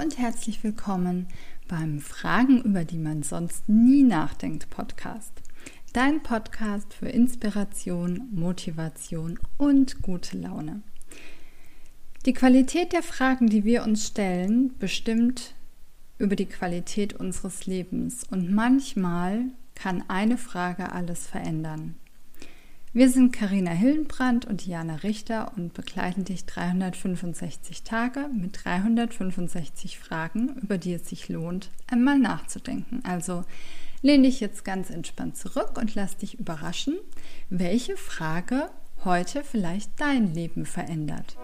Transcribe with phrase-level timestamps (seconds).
[0.00, 1.26] Und herzlich willkommen
[1.66, 5.32] beim Fragen, über die man sonst nie nachdenkt Podcast.
[5.92, 10.82] Dein Podcast für Inspiration, Motivation und gute Laune.
[12.26, 15.56] Die Qualität der Fragen, die wir uns stellen, bestimmt
[16.18, 21.96] über die Qualität unseres Lebens und manchmal kann eine Frage alles verändern.
[22.94, 30.56] Wir sind Karina Hillenbrand und Jana Richter und begleiten dich 365 Tage mit 365 Fragen,
[30.62, 33.02] über die es sich lohnt, einmal nachzudenken.
[33.04, 33.44] Also
[34.00, 36.96] lehn dich jetzt ganz entspannt zurück und lass dich überraschen,
[37.50, 38.70] welche Frage
[39.04, 41.36] heute vielleicht dein Leben verändert.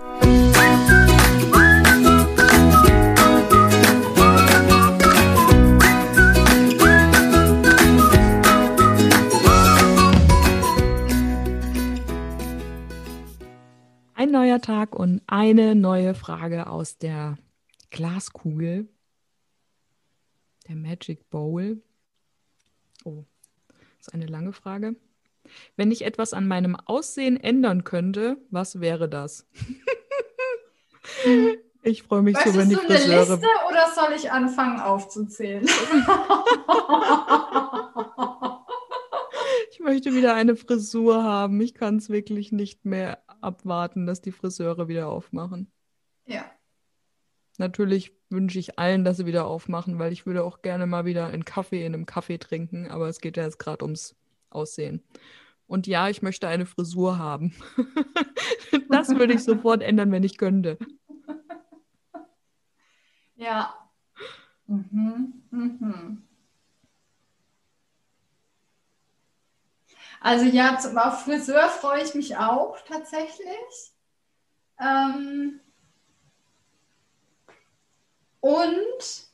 [14.25, 17.36] Ein neuer Tag und eine neue Frage aus der
[17.91, 18.89] Glaskugel,
[20.67, 21.83] der Magic Bowl.
[23.05, 23.25] Oh,
[23.69, 24.97] das ist eine lange Frage.
[25.77, 29.47] Wenn ich etwas an meinem Aussehen ändern könnte, was wäre das?
[31.83, 33.36] ich freue mich Möchtest so, wenn die du eine Friseure.
[33.36, 35.69] Liste oder soll ich anfangen aufzuzählen?
[39.70, 41.61] Ich möchte wieder eine Frisur haben.
[41.61, 45.70] Ich kann es wirklich nicht mehr abwarten, dass die Friseure wieder aufmachen.
[46.26, 46.44] ja.
[47.56, 51.28] Natürlich wünsche ich allen, dass sie wieder aufmachen, weil ich würde auch gerne mal wieder
[51.28, 54.16] einen Kaffee in einem Kaffee trinken, aber es geht ja jetzt gerade ums
[54.50, 55.04] Aussehen.
[55.66, 57.54] Und ja, ich möchte eine Frisur haben.
[58.90, 60.78] das würde ich sofort ändern, wenn ich könnte.
[63.36, 63.74] Ja.
[64.66, 65.42] Mhm.
[65.50, 66.22] Mhm.
[70.24, 73.92] Also ja, zum auf Friseur freue ich mich auch tatsächlich.
[74.80, 75.61] Ähm,
[78.40, 79.29] und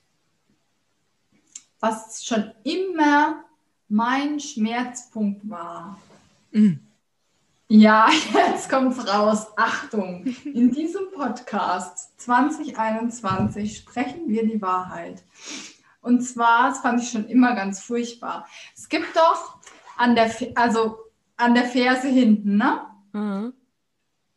[1.78, 3.44] was schon immer
[3.88, 5.96] mein Schmerzpunkt war,
[6.52, 6.80] Mm.
[7.68, 9.46] Ja, jetzt kommt's raus.
[9.56, 15.22] Achtung, in diesem Podcast 2021 sprechen wir die Wahrheit.
[16.02, 18.48] Und zwar, das fand ich schon immer ganz furchtbar.
[18.74, 19.59] Es gibt doch
[20.00, 20.96] an der, also
[21.36, 22.80] an der Ferse hinten, ne?
[23.12, 23.52] Aha.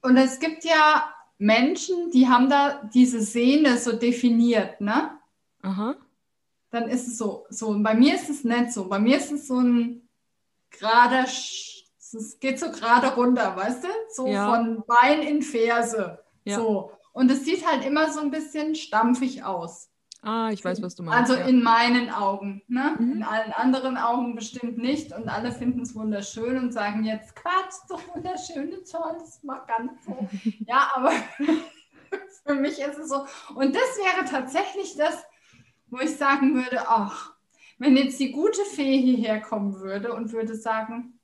[0.02, 5.18] Und es gibt ja Menschen, die haben da diese Sehne so definiert, ne?
[5.62, 5.96] Aha.
[6.70, 7.68] Dann ist es so, so.
[7.68, 8.90] Und bei mir ist es nicht so.
[8.90, 10.10] Bei mir ist es so ein
[10.70, 13.88] gerader, es geht so gerade runter, weißt du?
[14.10, 14.50] So Ja.
[14.50, 16.20] von Bein in Ferse.
[16.44, 16.58] Ja.
[16.58, 16.92] So.
[17.14, 19.90] Und es sieht halt immer so ein bisschen stampfig aus.
[20.24, 21.30] Ah, ich weiß, was du meinst.
[21.30, 21.48] Also ja.
[21.48, 22.62] in meinen Augen.
[22.70, 22.96] Ne?
[22.98, 23.12] Mhm.
[23.12, 25.12] In allen anderen Augen bestimmt nicht.
[25.12, 29.66] Und alle finden es wunderschön und sagen jetzt, Quatsch, ist doch wunderschön, toll, das war
[29.66, 30.30] ganz so.
[30.66, 31.12] ja, aber
[32.46, 33.26] für mich ist es so.
[33.56, 35.24] Und das wäre tatsächlich das,
[35.88, 37.34] wo ich sagen würde, ach,
[37.78, 41.20] wenn jetzt die gute Fee hierher kommen würde und würde sagen,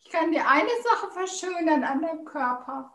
[0.00, 2.93] ich kann dir eine Sache verschönern an deinem Körper,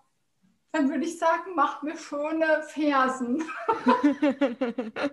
[0.71, 3.43] dann würde ich sagen, mach mir schöne Fersen.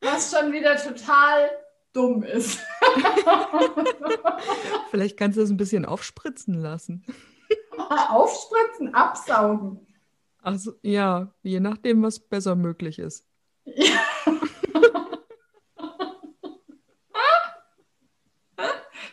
[0.00, 1.50] Was schon wieder total
[1.92, 2.60] dumm ist.
[4.90, 7.04] Vielleicht kannst du das ein bisschen aufspritzen lassen.
[7.88, 9.86] Aufspritzen, absaugen.
[10.42, 13.26] Also ja, je nachdem, was besser möglich ist.
[13.64, 14.00] Ja.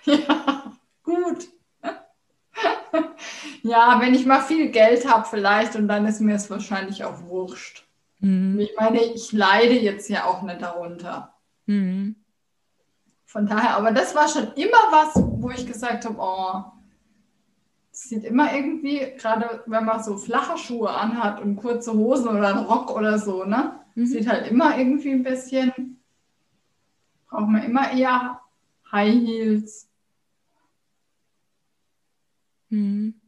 [0.04, 0.74] ja,
[1.04, 1.48] gut.
[3.66, 7.24] Ja, wenn ich mal viel Geld habe vielleicht und dann ist mir es wahrscheinlich auch
[7.24, 7.84] wurscht.
[8.20, 8.60] Mhm.
[8.60, 11.34] Ich meine, ich leide jetzt ja auch nicht darunter.
[11.66, 12.16] Mhm.
[13.26, 16.64] Von daher, aber das war schon immer was, wo ich gesagt habe, oh,
[17.90, 22.66] sieht immer irgendwie, gerade wenn man so flache Schuhe anhat und kurze Hosen oder einen
[22.68, 23.80] Rock oder so, ne?
[23.96, 24.06] Mhm.
[24.06, 26.00] Sieht halt immer irgendwie ein bisschen,
[27.28, 28.42] braucht man immer eher
[28.92, 29.90] High Heels.
[32.70, 33.22] Mhm.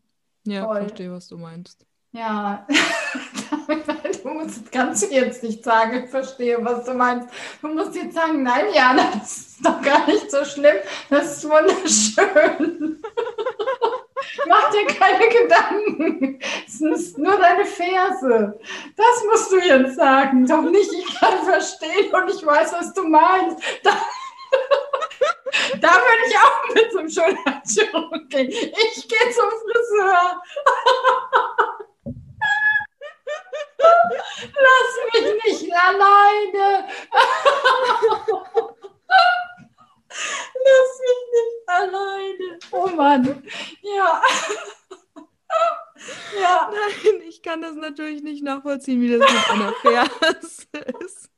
[0.48, 0.80] Ja, Voll.
[0.80, 1.86] verstehe, was du meinst.
[2.14, 2.66] Ja,
[4.24, 7.28] du musst, kannst du jetzt nicht sagen, ich verstehe, was du meinst.
[7.62, 10.78] Du musst jetzt sagen, nein, Jana, das ist doch gar nicht so schlimm,
[11.10, 13.02] das ist wunderschön.
[14.48, 18.58] Mach dir keine Gedanken, es ist nur deine Ferse.
[18.96, 23.04] Das musst du jetzt sagen, doch nicht, ich kann verstehen und ich weiß, was du
[23.06, 23.62] meinst.
[23.84, 23.92] Da,
[25.80, 28.50] da würde ich auch mit zum Schönheitschirurg gehen.
[28.50, 30.42] Ich gehe zum Friseur.
[34.40, 36.88] Lass mich nicht alleine.
[40.66, 42.60] Lass mich nicht alleine.
[42.72, 43.44] Oh Mann.
[43.82, 44.22] Ja.
[46.40, 46.72] Ja.
[46.72, 50.68] Nein, ich kann das natürlich nicht nachvollziehen, wie das mit einer Ferse
[51.00, 51.30] ist.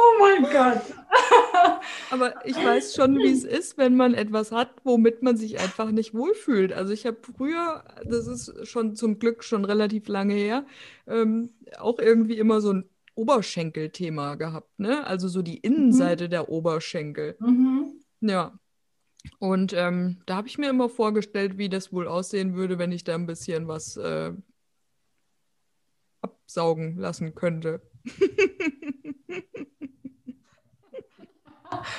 [0.00, 0.82] Oh mein Gott.
[2.10, 5.90] Aber ich weiß schon, wie es ist, wenn man etwas hat, womit man sich einfach
[5.90, 6.72] nicht wohlfühlt.
[6.72, 10.64] Also ich habe früher, das ist schon zum Glück schon relativ lange her,
[11.06, 15.06] ähm, auch irgendwie immer so ein Oberschenkelthema gehabt, ne?
[15.06, 17.36] Also so die Innenseite der Oberschenkel.
[17.40, 18.00] Mhm.
[18.20, 18.58] Ja.
[19.38, 23.04] Und ähm, da habe ich mir immer vorgestellt, wie das wohl aussehen würde, wenn ich
[23.04, 24.32] da ein bisschen was äh,
[26.22, 27.82] absaugen lassen könnte.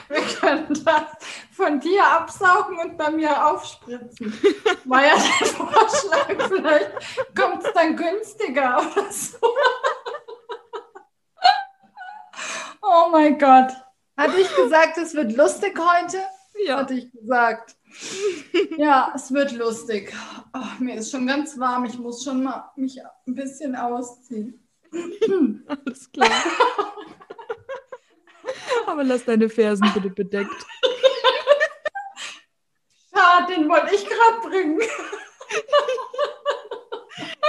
[0.09, 1.03] Wir können das
[1.51, 4.33] von dir absaugen und bei mir aufspritzen.
[4.86, 6.48] War ja der Vorschlag.
[6.48, 6.92] Vielleicht
[7.38, 9.38] kommt es dann günstiger oder so.
[12.81, 13.71] Oh mein Gott.
[14.18, 16.21] Hatte ich gesagt, es wird lustig heute?
[16.65, 16.77] Ja.
[16.77, 17.75] Hatte ich gesagt.
[18.77, 20.13] Ja, es wird lustig.
[20.54, 21.86] Oh, mir ist schon ganz warm.
[21.86, 24.60] Ich muss schon mal mich ein bisschen ausziehen.
[25.67, 26.29] Alles klar.
[28.88, 30.65] Aber lass deine Fersen bitte bedeckt.
[33.13, 34.81] Schade, den wollte ich gerade bringen.
[34.81, 34.89] Ich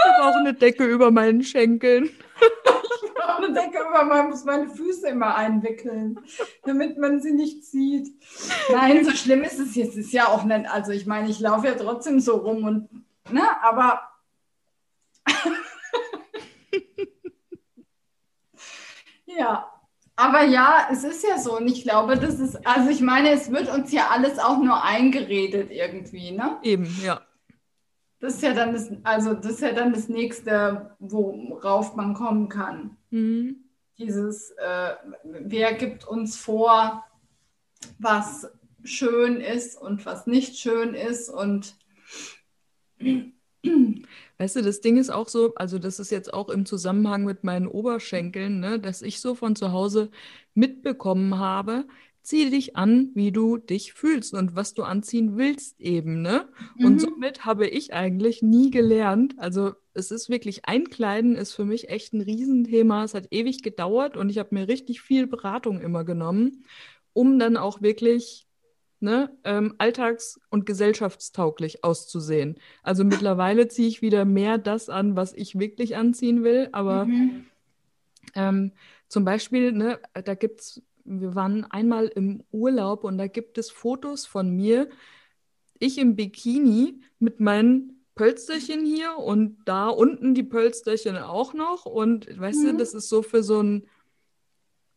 [0.04, 2.04] habe auch eine Decke über meinen Schenkeln.
[2.04, 6.18] Ich habe eine Decke über meinen, muss meine Füße immer einwickeln,
[6.64, 8.08] damit man sie nicht sieht.
[8.70, 9.96] Nein, so schlimm ist es jetzt.
[9.96, 10.68] Ist ja auch nicht.
[10.68, 12.88] Also ich meine, ich laufe ja trotzdem so rum und
[13.32, 14.02] ne, aber
[19.38, 19.68] ja.
[20.16, 21.56] Aber ja, es ist ja so.
[21.56, 24.82] Und ich glaube, das ist, also ich meine, es wird uns ja alles auch nur
[24.84, 26.58] eingeredet irgendwie, ne?
[26.62, 27.22] Eben, ja.
[28.20, 32.48] Das ist ja dann das, also das ist ja dann das nächste, worauf man kommen
[32.48, 32.96] kann.
[33.10, 33.64] Mhm.
[33.98, 34.94] Dieses, äh,
[35.24, 37.04] wer gibt uns vor,
[37.98, 38.48] was
[38.84, 41.74] schön ist und was nicht schön ist und
[44.42, 47.44] Weißt du, das Ding ist auch so, also das ist jetzt auch im Zusammenhang mit
[47.44, 50.10] meinen Oberschenkeln, ne, dass ich so von zu Hause
[50.54, 51.86] mitbekommen habe,
[52.22, 56.48] zieh dich an, wie du dich fühlst und was du anziehen willst eben, ne?
[56.82, 57.00] Und Mhm.
[57.00, 62.12] somit habe ich eigentlich nie gelernt, also es ist wirklich, Einkleiden ist für mich echt
[62.12, 63.04] ein Riesenthema.
[63.04, 66.64] Es hat ewig gedauert und ich habe mir richtig viel Beratung immer genommen,
[67.12, 68.48] um dann auch wirklich
[69.02, 72.58] ne, ähm, alltags- und gesellschaftstauglich auszusehen.
[72.82, 76.68] Also mittlerweile ziehe ich wieder mehr das an, was ich wirklich anziehen will.
[76.72, 77.44] Aber Mhm.
[78.34, 78.72] ähm,
[79.08, 84.24] zum Beispiel, ne, da gibt's, wir waren einmal im Urlaub und da gibt es Fotos
[84.26, 84.88] von mir,
[85.78, 91.86] ich im Bikini mit meinen Pölsterchen hier und da unten die Pölsterchen auch noch.
[91.86, 92.78] Und weißt du, Mhm.
[92.78, 93.86] das ist so für so ein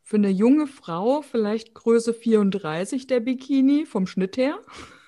[0.08, 4.60] für eine junge Frau vielleicht Größe 34 der Bikini vom Schnitt her.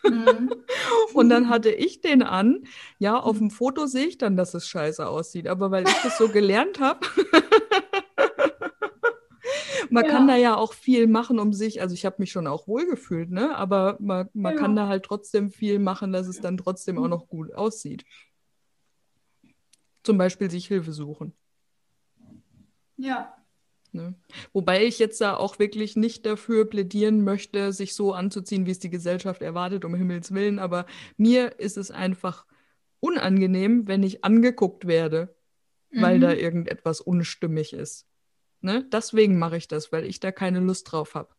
[0.04, 0.52] Mhm.
[1.14, 2.64] Und dann hatte ich den an.
[2.98, 5.48] Ja, auf dem Foto sehe ich dann, dass es scheiße aussieht.
[5.48, 7.02] Aber weil ich das so gelernt habe,
[9.92, 10.10] man Ja.
[10.12, 11.80] kann da ja auch viel machen um sich.
[11.80, 13.56] Also ich habe mich schon auch wohlgefühlt, ne?
[13.56, 14.60] Aber man, man Ja.
[14.60, 18.04] kann da halt trotzdem viel machen, dass es dann trotzdem auch noch gut aussieht.
[20.02, 21.34] Zum Beispiel sich Hilfe suchen.
[22.98, 23.36] Ja.
[23.94, 24.14] Ne?
[24.54, 28.80] Wobei ich jetzt da auch wirklich nicht dafür plädieren möchte, sich so anzuziehen, wie es
[28.80, 30.60] die Gesellschaft erwartet, um Himmels Willen.
[30.60, 32.46] Aber mir ist es einfach
[33.00, 35.36] unangenehm, wenn ich angeguckt werde,
[35.92, 36.22] weil Mhm.
[36.22, 38.08] da irgendetwas unstimmig ist.
[38.62, 38.86] Ne?
[38.92, 41.30] Deswegen mache ich das, weil ich da keine Lust drauf habe.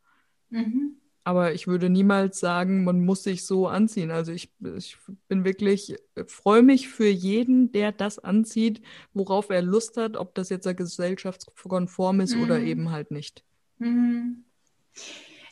[0.50, 0.96] Mhm.
[1.28, 4.10] Aber ich würde niemals sagen, man muss sich so anziehen.
[4.10, 4.96] Also ich, ich
[5.28, 5.94] bin wirklich,
[6.26, 8.80] freue mich für jeden, der das anzieht,
[9.12, 12.66] worauf er Lust hat, ob das jetzt gesellschaftskonform ist oder Mhm.
[12.66, 13.44] eben halt nicht.
[13.78, 14.44] Mhm.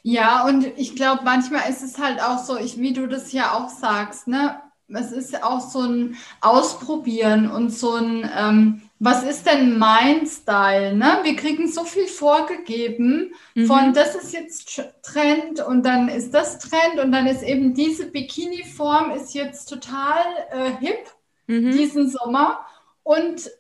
[0.03, 3.53] Ja, und ich glaube, manchmal ist es halt auch so, ich, wie du das ja
[3.53, 4.61] auch sagst, ne?
[4.89, 10.95] Es ist auch so ein Ausprobieren und so ein, ähm, was ist denn mein Style,
[10.97, 11.19] ne?
[11.23, 13.35] Wir kriegen so viel vorgegeben
[13.67, 13.93] von, Mhm.
[13.93, 18.07] das ist jetzt Tr- Trend und dann ist das Trend und dann ist eben diese
[18.11, 21.07] Bikini-Form ist jetzt total äh, hip
[21.47, 21.73] Mhm.
[21.73, 22.65] diesen Sommer.
[23.03, 23.51] Und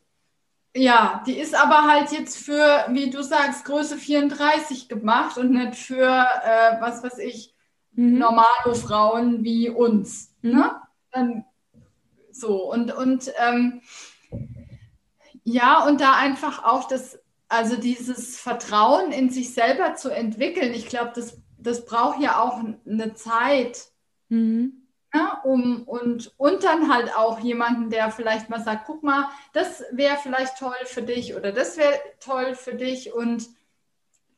[0.75, 5.77] ja, die ist aber halt jetzt für, wie du sagst, Größe 34 gemacht und nicht
[5.77, 6.07] für,
[6.45, 7.53] äh, was weiß ich,
[7.93, 8.19] Mhm.
[8.19, 10.35] Normalo-Frauen wie uns.
[10.43, 10.51] Mhm.
[10.53, 10.71] Ne?
[11.13, 11.45] Dann,
[12.31, 13.81] so, und, und ähm,
[15.47, 20.89] ja, und da einfach auch das, also dieses Vertrauen in sich selber zu entwickeln, ich
[20.89, 23.93] glaube, das, das braucht ja auch eine Zeit.
[24.29, 24.83] Mhm.
[25.15, 29.85] Ja, um, und, und dann halt auch jemanden, der vielleicht mal sagt, guck mal, das
[29.93, 33.49] wäre vielleicht toll für dich oder das wäre toll für dich und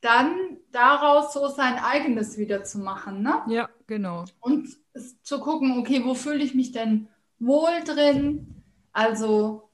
[0.01, 3.41] dann daraus so sein eigenes wieder zu machen, ne?
[3.47, 4.25] Ja, genau.
[4.41, 4.77] Und
[5.23, 8.63] zu gucken, okay, wo fühle ich mich denn wohl drin.
[8.93, 9.68] Also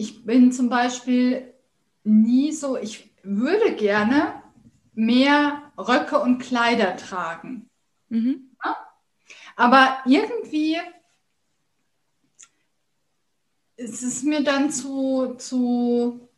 [0.00, 1.52] ich bin zum Beispiel
[2.04, 4.42] nie so, ich würde gerne
[4.94, 7.68] mehr Röcke und Kleider tragen.
[8.08, 8.46] Mhm.
[9.56, 10.78] Aber irgendwie
[13.76, 16.28] ist es mir dann zu, zu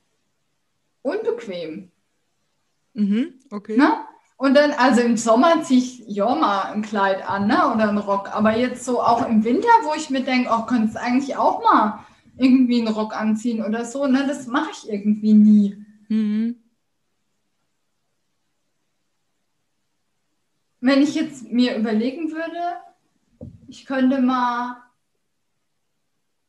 [1.02, 1.92] unbequem.
[2.94, 3.34] Mhm.
[3.48, 3.76] Okay.
[3.76, 3.92] Ne?
[4.36, 7.72] Und dann, also im Sommer ziehe ich ja mal ein Kleid an ne?
[7.72, 8.34] oder einen Rock.
[8.34, 12.04] Aber jetzt so auch im Winter, wo ich mir denke, oh, könntest eigentlich auch mal
[12.36, 14.26] irgendwie einen Rock anziehen oder so, ne?
[14.26, 15.86] das mache ich irgendwie nie.
[16.08, 16.56] Mhm.
[20.80, 22.76] Wenn ich jetzt mir überlegen würde,
[23.68, 24.82] ich könnte mal,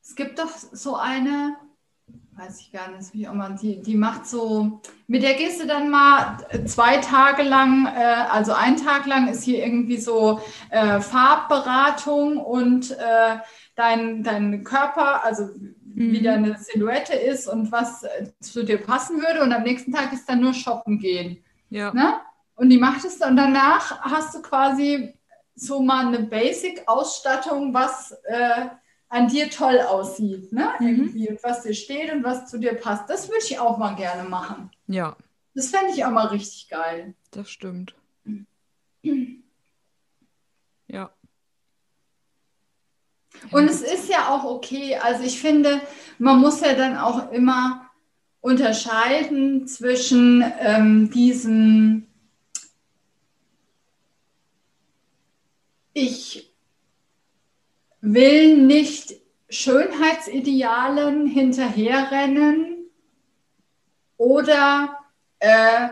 [0.01, 1.55] es gibt doch so eine,
[2.45, 5.67] weiß ich gar nicht, wie auch immer, die, die macht so, mit der gehst du
[5.67, 10.99] dann mal zwei Tage lang, äh, also ein Tag lang ist hier irgendwie so äh,
[10.99, 13.37] Farbberatung und äh,
[13.75, 15.49] dein, dein Körper, also
[15.95, 16.23] wie Mhm.
[16.23, 19.43] deine Silhouette ist und was äh, zu dir passen würde.
[19.43, 21.43] Und am nächsten Tag ist dann nur shoppen gehen.
[21.69, 21.93] Ja.
[21.93, 22.15] Ne?
[22.55, 25.13] Und die macht es und danach hast du quasi
[25.55, 28.65] so mal eine Basic-Ausstattung, was äh,
[29.13, 30.69] an dir toll aussieht, ne?
[30.79, 30.87] Mhm.
[30.87, 33.07] Irgendwie und was dir steht und was zu dir passt.
[33.09, 34.71] Das würde ich auch mal gerne machen.
[34.87, 35.15] Ja,
[35.53, 37.13] Das fände ich auch mal richtig geil.
[37.31, 37.95] das stimmt.
[40.87, 41.13] Ja.
[43.51, 44.95] Und es ist ja auch okay.
[44.97, 45.81] Also ich finde,
[46.17, 47.89] man muss ja dann auch immer
[48.41, 52.07] unterscheiden zwischen ähm, diesem,
[55.93, 56.52] ich
[58.03, 59.15] will nicht
[59.49, 62.89] Schönheitsidealen hinterherrennen
[64.17, 64.99] oder
[65.39, 65.87] äh,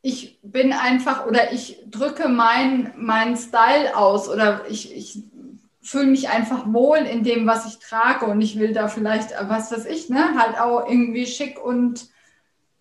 [0.00, 5.24] ich bin einfach oder ich drücke meinen mein Style aus oder ich, ich
[5.82, 9.72] fühle mich einfach wohl in dem, was ich trage und ich will da vielleicht, was
[9.72, 12.08] weiß ich, ne, halt auch irgendwie schick und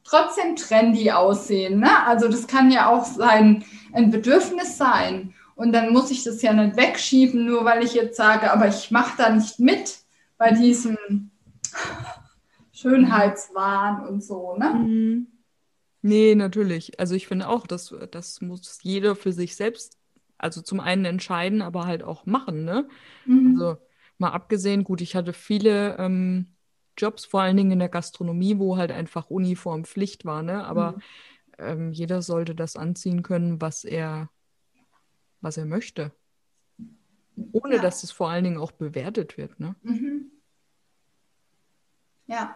[0.04, 1.80] trotzdem trendy aussehen.
[1.80, 2.06] Ne?
[2.06, 5.34] Also das kann ja auch sein, ein Bedürfnis sein.
[5.60, 8.92] Und dann muss ich das ja nicht wegschieben, nur weil ich jetzt sage, aber ich
[8.92, 10.00] mache da nicht mit
[10.38, 10.98] bei diesem
[12.72, 14.56] Schönheitswahn und so.
[14.58, 14.74] Ne?
[14.74, 15.28] Mhm.
[16.02, 16.98] Nee, natürlich.
[17.00, 19.98] Also ich finde auch, dass das muss jeder für sich selbst,
[20.38, 22.88] also zum einen entscheiden, aber halt auch machen, ne?
[23.26, 23.60] Mhm.
[23.60, 23.78] Also
[24.18, 26.56] mal abgesehen, gut, ich hatte viele ähm,
[26.98, 30.64] Jobs, vor allen Dingen in der Gastronomie, wo halt einfach Uniform Pflicht war, ne?
[30.66, 31.02] Aber Mhm.
[31.58, 34.30] ähm, jeder sollte das anziehen können, was er,
[35.42, 36.12] was er möchte.
[37.52, 37.82] Ohne Ja.
[37.82, 39.76] dass es vor allen Dingen auch bewertet wird, ne?
[39.82, 40.32] Mhm.
[42.28, 42.56] Ja.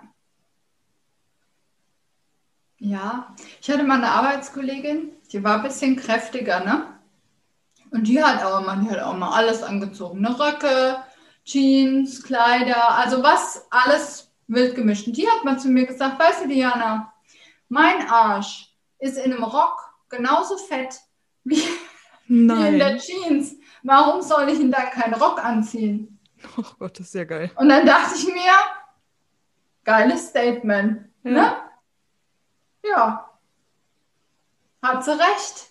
[2.77, 6.99] Ja, ich hatte mal eine Arbeitskollegin, die war ein bisschen kräftiger, ne?
[7.91, 10.19] Und die hat auch immer, die hat auch mal alles angezogen.
[10.21, 10.37] Ne?
[10.37, 10.97] Röcke,
[11.45, 15.07] Jeans, Kleider, also was, alles wild gemischt.
[15.07, 17.13] Und die hat mal zu mir gesagt, weißt du, Diana,
[17.69, 20.99] mein Arsch ist in einem Rock genauso fett
[21.43, 21.61] wie,
[22.27, 22.99] wie in der Nein.
[22.99, 23.55] Jeans.
[23.83, 26.19] Warum soll ich denn dann keinen Rock anziehen?
[26.57, 27.51] Oh Gott, das ist ja geil.
[27.55, 28.51] Und dann dachte ich mir,
[29.83, 31.05] geiles Statement.
[31.23, 31.31] Ja.
[31.31, 31.55] Ne?
[32.85, 33.29] Ja.
[34.81, 35.69] Hat sie recht.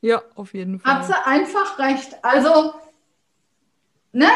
[0.00, 1.16] Ja, auf jeden Hat Fall.
[1.16, 2.22] sie einfach recht.
[2.22, 2.74] Also,
[4.12, 4.28] ne,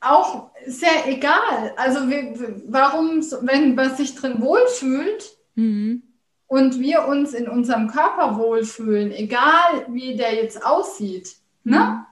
[0.00, 1.74] auch sehr egal.
[1.76, 2.34] Also, wir,
[2.68, 6.04] warum, wenn man sich drin wohlfühlt Mhm.
[6.48, 12.04] Und wir uns in unserem Körper wohlfühlen, egal wie der jetzt aussieht, ne?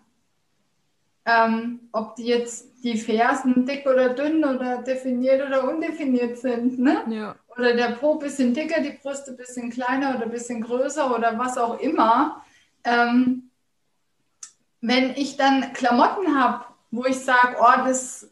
[1.25, 7.03] Ähm, ob die jetzt die Fersen dick oder dünn oder definiert oder undefiniert sind, ne?
[7.09, 7.35] Ja.
[7.57, 11.13] Oder der Po ein bisschen dicker, die Brüste ein bisschen kleiner oder ein bisschen größer
[11.13, 12.45] oder was auch immer.
[12.85, 13.51] Ähm,
[14.83, 18.31] wenn ich dann Klamotten habe, wo ich sage, oh, das,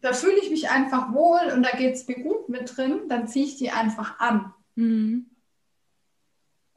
[0.00, 3.28] da fühle ich mich einfach wohl und da geht es mir gut mit drin, dann
[3.28, 4.52] ziehe ich die einfach an.
[4.78, 5.26] Mhm.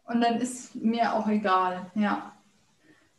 [0.05, 2.35] Und dann ist mir auch egal, ja.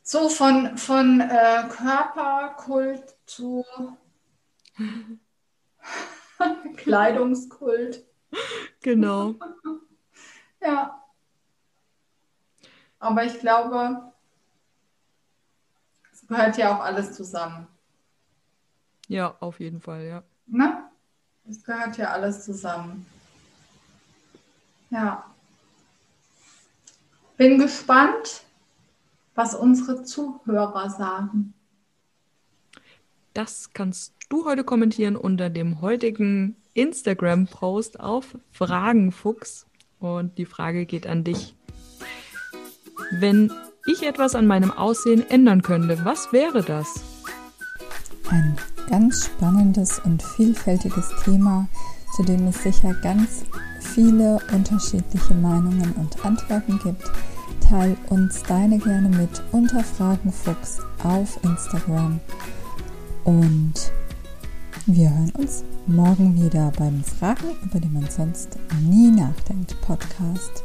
[0.02, 3.64] So von, von äh, Körperkult zu
[6.76, 8.04] Kleidungskult.
[8.82, 9.34] Genau.
[10.64, 11.04] Ja.
[13.00, 14.12] Aber ich glaube,
[16.12, 17.66] es gehört ja auch alles zusammen.
[19.08, 20.22] Ja, auf jeden Fall, ja.
[20.46, 20.88] Ne?
[21.48, 23.04] Es gehört ja alles zusammen.
[24.92, 25.24] Ja.
[27.38, 28.42] Bin gespannt,
[29.34, 31.54] was unsere Zuhörer sagen.
[33.32, 39.66] Das kannst du heute kommentieren unter dem heutigen Instagram-Post auf Fragenfuchs.
[39.98, 41.56] Und die Frage geht an dich.
[43.12, 43.50] Wenn
[43.86, 47.02] ich etwas an meinem Aussehen ändern könnte, was wäre das?
[48.28, 48.56] Ein
[48.90, 51.66] ganz spannendes und vielfältiges Thema,
[52.14, 53.44] zu dem es sicher ganz
[53.94, 57.10] viele unterschiedliche Meinungen und Antworten gibt.
[57.60, 62.20] Teil uns deine gerne mit unter Fragenfuchs auf Instagram.
[63.24, 63.74] Und
[64.86, 70.64] wir hören uns morgen wieder beim Fragen, über die man sonst nie nachdenkt Podcast.